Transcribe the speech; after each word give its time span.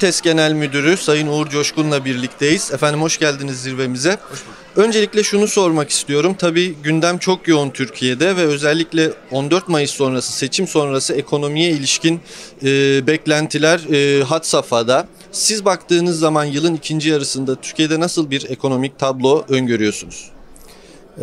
Vites 0.00 0.20
Genel 0.20 0.52
Müdürü 0.52 0.96
Sayın 0.96 1.26
Uğur 1.26 1.48
Coşkun'la 1.48 2.04
birlikteyiz. 2.04 2.72
Efendim 2.72 3.02
hoş 3.02 3.18
geldiniz 3.18 3.62
zirvemize. 3.62 4.18
Hoş 4.30 4.38
Öncelikle 4.76 5.22
şunu 5.22 5.48
sormak 5.48 5.90
istiyorum. 5.90 6.34
Tabii 6.38 6.74
gündem 6.82 7.18
çok 7.18 7.48
yoğun 7.48 7.70
Türkiye'de 7.70 8.36
ve 8.36 8.40
özellikle 8.40 9.10
14 9.30 9.68
Mayıs 9.68 9.90
sonrası 9.90 10.32
seçim 10.32 10.66
sonrası 10.66 11.14
ekonomiye 11.14 11.70
ilişkin 11.70 12.20
e, 12.62 12.66
beklentiler 13.06 13.80
e, 13.92 14.22
had 14.22 14.42
safhada. 14.42 15.08
Siz 15.32 15.64
baktığınız 15.64 16.18
zaman 16.18 16.44
yılın 16.44 16.74
ikinci 16.74 17.08
yarısında 17.08 17.54
Türkiye'de 17.54 18.00
nasıl 18.00 18.30
bir 18.30 18.50
ekonomik 18.50 18.98
tablo 18.98 19.44
öngörüyorsunuz? 19.48 20.30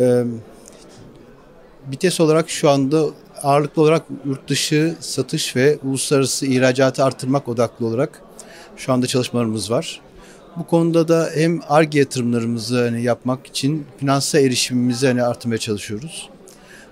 Ee, 0.00 0.22
Vites 1.92 2.20
olarak 2.20 2.50
şu 2.50 2.70
anda 2.70 3.04
ağırlıklı 3.42 3.82
olarak 3.82 4.02
yurt 4.26 4.48
dışı 4.48 4.96
satış 5.00 5.56
ve 5.56 5.78
uluslararası 5.84 6.46
ihracatı 6.46 7.04
artırmak 7.04 7.48
odaklı 7.48 7.86
olarak 7.86 8.27
şu 8.78 8.92
anda 8.92 9.06
çalışmalarımız 9.06 9.70
var. 9.70 10.00
Bu 10.56 10.66
konuda 10.66 11.08
da 11.08 11.30
hem 11.34 11.60
ARGE 11.68 11.98
yatırımlarımızı 11.98 12.84
hani 12.84 13.02
yapmak 13.02 13.46
için 13.46 13.86
finansal 13.98 14.44
erişimimizi 14.44 15.06
hani 15.06 15.22
artırmaya 15.22 15.58
çalışıyoruz. 15.58 16.28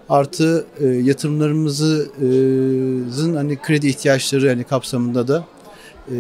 Artı 0.09 0.67
e, 0.81 0.87
yatırımlarımızın 0.87 3.35
hani 3.35 3.57
kredi 3.57 3.89
ihtiyaçları 3.89 4.49
hani 4.49 4.65
kapsamında 4.65 5.29
da 5.29 5.45
e, 6.11 6.15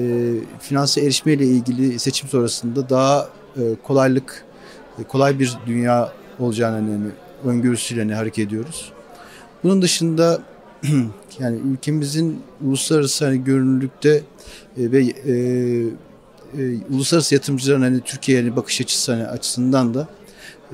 finansal 0.61 1.05
erişime 1.05 1.33
ile 1.33 1.47
ilgili 1.47 1.99
seçim 1.99 2.29
sonrasında 2.29 2.91
daha 2.91 3.29
e, 3.57 3.63
kolaylık, 3.83 4.45
e, 4.99 5.03
kolay 5.03 5.39
bir 5.39 5.53
dünya 5.67 6.13
olacağını 6.39 6.77
hani, 6.77 6.91
hani 6.91 7.11
öngörüsüyle 7.45 8.01
hani 8.01 8.15
hareket 8.15 8.47
ediyoruz. 8.47 8.93
Bunun 9.65 9.83
dışında 9.83 10.41
yani 11.39 11.59
ülkemizin 11.73 12.43
uluslararası 12.65 13.25
hani 13.25 13.45
görünürlükte 13.45 14.23
e, 14.79 14.93
ve 14.93 15.05
e, 15.05 15.35
e, 16.59 16.85
uluslararası 16.91 17.35
yatırımcıların 17.35 17.83
hani 17.83 18.01
Türkiye'ye 18.01 18.45
hani 18.45 18.57
bakış 18.57 18.81
açısı 18.81 19.13
hani 19.13 19.27
açısından 19.27 19.95
da 19.95 20.09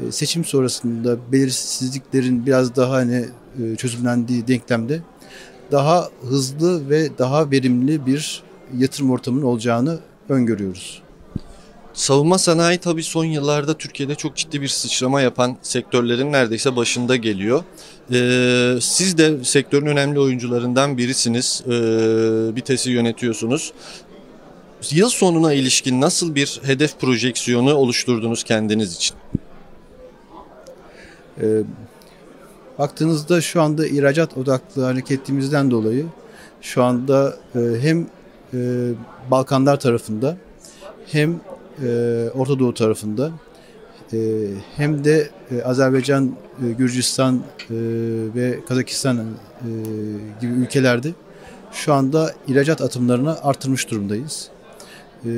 e, 0.02 0.12
seçim 0.12 0.44
sonrasında 0.44 1.32
belirsizliklerin 1.32 2.46
biraz 2.46 2.76
daha 2.76 2.92
hani 2.92 3.24
e, 3.62 3.76
çözümlendiği 3.76 4.48
denklemde 4.48 5.00
daha 5.72 6.08
hızlı 6.28 6.90
ve 6.90 7.18
daha 7.18 7.50
verimli 7.50 8.06
bir 8.06 8.42
yatırım 8.78 9.10
ortamının 9.10 9.44
olacağını 9.44 9.98
öngörüyoruz. 10.28 11.02
Savunma 11.94 12.38
sanayi 12.38 12.78
tabii 12.78 13.02
son 13.02 13.24
yıllarda 13.24 13.74
Türkiye'de 13.74 14.14
çok 14.14 14.36
ciddi 14.36 14.62
bir 14.62 14.68
sıçrama 14.68 15.20
yapan 15.20 15.56
sektörlerin 15.62 16.32
neredeyse 16.32 16.76
başında 16.76 17.16
geliyor. 17.16 17.64
Ee, 18.12 18.78
siz 18.80 19.18
de 19.18 19.44
sektörün 19.44 19.86
önemli 19.86 20.20
oyuncularından 20.20 20.98
birisiniz. 20.98 21.62
Ee, 21.66 21.70
BİTES'i 22.56 22.90
yönetiyorsunuz. 22.90 23.72
Yıl 24.90 25.08
sonuna 25.08 25.52
ilişkin 25.52 26.00
nasıl 26.00 26.34
bir 26.34 26.60
hedef 26.62 27.00
projeksiyonu 27.00 27.74
oluşturdunuz 27.74 28.44
kendiniz 28.44 28.94
için? 28.96 29.16
Ee, 31.40 31.62
baktığınızda 32.78 33.40
şu 33.40 33.62
anda 33.62 33.86
ihracat 33.86 34.36
odaklı 34.36 34.84
hareketimizden 34.84 35.70
dolayı 35.70 36.06
şu 36.60 36.82
anda 36.82 37.36
e, 37.54 37.58
hem 37.80 38.06
e, 38.54 38.58
Balkanlar 39.30 39.80
tarafında 39.80 40.36
hem 41.06 41.40
e, 41.84 42.28
Orta 42.34 42.58
Doğu 42.58 42.74
tarafında 42.74 43.30
e, 44.12 44.18
hem 44.76 45.04
de 45.04 45.30
e, 45.50 45.62
Azerbaycan, 45.62 46.36
e, 46.66 46.72
Gürcistan 46.72 47.36
e, 47.36 47.42
ve 48.34 48.58
Kazakistan 48.68 49.18
e, 49.18 49.22
gibi 50.40 50.52
ülkelerde 50.52 51.12
şu 51.72 51.92
anda 51.92 52.32
ihracat 52.48 52.80
atımlarını 52.80 53.42
artırmış 53.42 53.90
durumdayız. 53.90 54.48
E, 55.24 55.30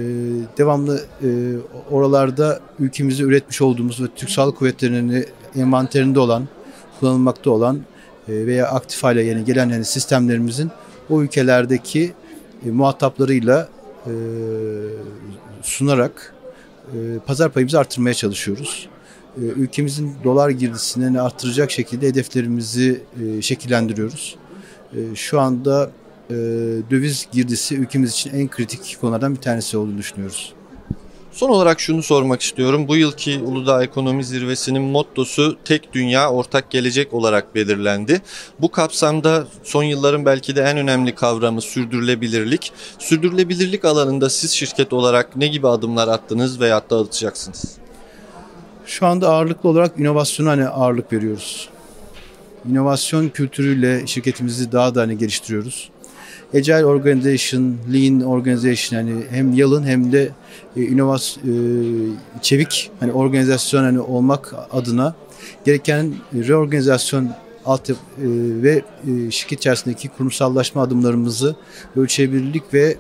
devamlı 0.58 1.04
e, 1.22 1.28
oralarda 1.90 2.60
ülkemizde 2.78 3.22
üretmiş 3.22 3.62
olduğumuz 3.62 4.02
ve 4.02 4.06
Türk 4.16 4.30
Sağlık 4.30 4.56
Kuvvetleri'nin 4.56 5.26
envanterinde 5.56 6.20
olan, 6.20 6.48
kullanılmakta 7.00 7.50
olan 7.50 7.80
e, 8.28 8.46
veya 8.46 8.68
aktif 8.68 9.02
hale 9.02 9.22
yeni 9.22 9.44
gelen 9.44 9.68
yani 9.68 9.84
sistemlerimizin 9.84 10.70
o 11.10 11.22
ülkelerdeki 11.22 12.12
e, 12.66 12.70
muhataplarıyla 12.70 13.68
e, 14.06 14.12
sunarak 15.64 16.34
e, 16.92 17.18
pazar 17.26 17.52
payımızı 17.52 17.78
arttırmaya 17.78 18.14
çalışıyoruz. 18.14 18.88
E, 19.36 19.40
ülkemizin 19.40 20.14
dolar 20.24 20.50
girdisini 20.50 21.20
arttıracak 21.20 21.70
şekilde 21.70 22.08
hedeflerimizi 22.08 23.02
e, 23.22 23.42
şekillendiriyoruz. 23.42 24.36
E, 24.96 25.14
şu 25.14 25.40
anda 25.40 25.90
e, 26.30 26.34
döviz 26.90 27.28
girdisi 27.32 27.76
ülkemiz 27.76 28.10
için 28.10 28.30
en 28.34 28.48
kritik 28.48 28.96
konulardan 29.00 29.34
bir 29.34 29.40
tanesi 29.40 29.76
olduğunu 29.76 29.98
düşünüyoruz. 29.98 30.52
Son 31.34 31.48
olarak 31.48 31.80
şunu 31.80 32.02
sormak 32.02 32.42
istiyorum. 32.42 32.88
Bu 32.88 32.96
yılki 32.96 33.38
Uludağ 33.38 33.84
Ekonomi 33.84 34.24
Zirvesi'nin 34.24 34.82
mottosu 34.82 35.56
tek 35.64 35.92
dünya 35.92 36.30
ortak 36.30 36.70
gelecek 36.70 37.14
olarak 37.14 37.54
belirlendi. 37.54 38.22
Bu 38.60 38.70
kapsamda 38.70 39.46
son 39.62 39.82
yılların 39.82 40.24
belki 40.24 40.56
de 40.56 40.62
en 40.62 40.76
önemli 40.76 41.14
kavramı 41.14 41.60
sürdürülebilirlik. 41.60 42.72
Sürdürülebilirlik 42.98 43.84
alanında 43.84 44.30
siz 44.30 44.50
şirket 44.50 44.92
olarak 44.92 45.36
ne 45.36 45.46
gibi 45.46 45.68
adımlar 45.68 46.08
attınız 46.08 46.60
veya 46.60 46.82
da 46.90 46.98
atacaksınız? 46.98 47.76
Şu 48.86 49.06
anda 49.06 49.28
ağırlıklı 49.28 49.68
olarak 49.68 49.98
inovasyona 49.98 50.50
hani 50.50 50.68
ağırlık 50.68 51.12
veriyoruz. 51.12 51.68
İnovasyon 52.70 53.28
kültürüyle 53.28 54.06
şirketimizi 54.06 54.72
daha 54.72 54.94
da 54.94 55.00
hani 55.00 55.18
geliştiriyoruz. 55.18 55.90
Agile 56.54 56.86
Organization, 56.86 57.76
Lean 57.92 58.20
Organization 58.20 58.98
hani 58.98 59.24
hem 59.30 59.52
yalın 59.52 59.86
hem 59.86 60.12
de 60.12 60.30
e, 60.76 60.82
inovasyon 60.82 61.44
e, 61.44 62.42
çevik 62.42 62.90
hani 63.00 63.12
organizasyon 63.12 63.82
hani 63.82 64.00
olmak 64.00 64.54
adına 64.72 65.14
gereken 65.64 66.14
reorganizasyon 66.34 67.30
alt 67.66 67.90
e, 67.90 67.94
ve 68.62 68.82
e, 69.08 69.30
şirket 69.30 69.58
içerisindeki 69.58 70.08
kurumsallaşma 70.08 70.82
adımlarımızı 70.82 71.56
ölçebilirlik 71.96 72.74
ve 72.74 72.96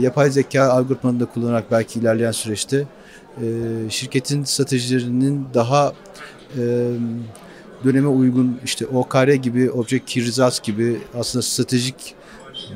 yapay 0.00 0.30
zeka 0.30 0.64
algoritmalarını 0.64 1.20
da 1.20 1.26
kullanarak 1.26 1.70
belki 1.70 1.98
ilerleyen 2.00 2.32
süreçte 2.32 2.86
şirketin 3.88 4.44
stratejilerinin 4.44 5.46
daha 5.54 5.92
döneme 7.84 8.08
uygun 8.08 8.58
işte 8.64 8.86
OKR 8.86 9.28
gibi, 9.28 9.70
Object 9.70 10.06
Key 10.06 10.26
Results 10.26 10.60
gibi 10.60 11.00
aslında 11.18 11.42
stratejik 11.42 12.15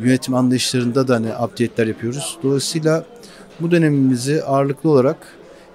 yönetim 0.00 0.34
anlayışlarında 0.34 1.08
da 1.08 1.14
hani 1.14 1.28
update'ler 1.34 1.86
yapıyoruz. 1.86 2.38
Dolayısıyla 2.42 3.04
bu 3.60 3.70
dönemimizi 3.70 4.44
ağırlıklı 4.44 4.90
olarak 4.90 5.16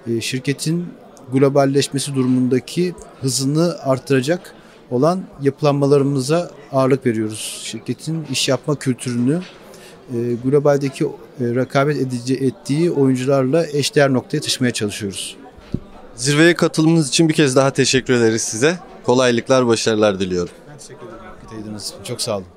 e, 0.06 0.20
şirketin 0.20 0.86
globalleşmesi 1.32 2.14
durumundaki 2.14 2.94
hızını 3.20 3.76
artıracak 3.82 4.54
olan 4.90 5.22
yapılanmalarımıza 5.42 6.50
ağırlık 6.72 7.06
veriyoruz. 7.06 7.60
Şirketin 7.62 8.26
iş 8.32 8.48
yapma 8.48 8.76
kültürünü 8.76 9.40
e, 10.14 10.16
globaldeki 10.44 11.04
e, 11.04 11.08
rekabet 11.40 11.96
edici 11.96 12.34
ettiği 12.34 12.90
oyuncularla 12.90 13.66
eşdeğer 13.66 14.12
noktaya 14.12 14.40
taşımaya 14.40 14.72
çalışıyoruz. 14.72 15.36
Zirveye 16.14 16.54
katılımınız 16.54 17.08
için 17.08 17.28
bir 17.28 17.34
kez 17.34 17.56
daha 17.56 17.70
teşekkür 17.70 18.14
ederiz 18.14 18.42
size. 18.42 18.78
Kolaylıklar, 19.04 19.66
başarılar 19.66 20.20
diliyorum. 20.20 20.54
Ben 20.70 20.78
teşekkür 20.78 21.06
ederim. 21.06 21.76
Çok 22.04 22.20
sağ 22.20 22.36
olun. 22.36 22.55